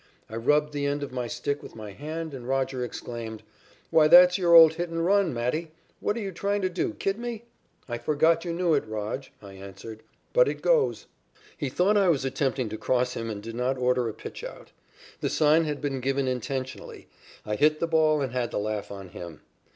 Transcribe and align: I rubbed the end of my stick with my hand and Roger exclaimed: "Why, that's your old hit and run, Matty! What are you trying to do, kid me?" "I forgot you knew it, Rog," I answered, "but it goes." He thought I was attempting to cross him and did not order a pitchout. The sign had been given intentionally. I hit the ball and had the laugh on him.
I 0.31 0.35
rubbed 0.35 0.73
the 0.73 0.87
end 0.87 1.03
of 1.03 1.11
my 1.11 1.27
stick 1.27 1.61
with 1.61 1.75
my 1.75 1.91
hand 1.91 2.33
and 2.33 2.47
Roger 2.47 2.83
exclaimed: 2.83 3.43
"Why, 3.91 4.07
that's 4.07 4.35
your 4.35 4.55
old 4.55 4.73
hit 4.73 4.89
and 4.89 5.05
run, 5.05 5.31
Matty! 5.31 5.69
What 5.99 6.17
are 6.17 6.21
you 6.21 6.31
trying 6.31 6.63
to 6.63 6.69
do, 6.69 6.95
kid 6.95 7.19
me?" 7.19 7.43
"I 7.87 7.99
forgot 7.99 8.43
you 8.43 8.51
knew 8.51 8.73
it, 8.73 8.87
Rog," 8.87 9.25
I 9.43 9.53
answered, 9.53 10.01
"but 10.33 10.47
it 10.47 10.63
goes." 10.63 11.05
He 11.55 11.69
thought 11.69 11.97
I 11.97 12.09
was 12.09 12.25
attempting 12.25 12.67
to 12.69 12.79
cross 12.79 13.13
him 13.13 13.29
and 13.29 13.43
did 13.43 13.53
not 13.53 13.77
order 13.77 14.09
a 14.09 14.13
pitchout. 14.13 14.69
The 15.19 15.29
sign 15.29 15.65
had 15.65 15.81
been 15.81 15.99
given 15.99 16.27
intentionally. 16.27 17.05
I 17.45 17.55
hit 17.55 17.79
the 17.79 17.85
ball 17.85 18.21
and 18.21 18.31
had 18.31 18.49
the 18.49 18.57
laugh 18.57 18.89
on 18.91 19.09
him. 19.09 19.41